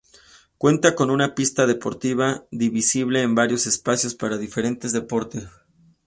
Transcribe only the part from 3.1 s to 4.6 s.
en varios espacios para